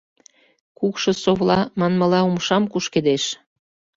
[0.77, 3.23] —Кукшо совла, манмыла, умшам кушкедеш.